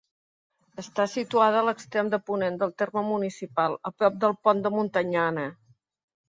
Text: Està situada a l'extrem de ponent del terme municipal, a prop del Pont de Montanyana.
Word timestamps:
Està 0.83 1.03
situada 1.15 1.59
a 1.59 1.67
l'extrem 1.67 2.09
de 2.13 2.19
ponent 2.29 2.57
del 2.63 2.73
terme 2.83 3.05
municipal, 3.11 3.77
a 3.91 3.93
prop 3.99 4.19
del 4.25 4.35
Pont 4.49 4.65
de 4.65 4.73
Montanyana. 4.79 5.47